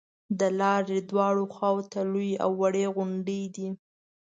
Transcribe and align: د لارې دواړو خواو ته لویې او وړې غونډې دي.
د 0.39 0.41
لارې 0.59 0.99
دواړو 1.09 1.43
خواو 1.55 1.81
ته 1.91 1.99
لویې 2.11 2.35
او 2.43 2.51
وړې 2.61 2.85
غونډې 2.95 3.41
دي. 3.55 3.69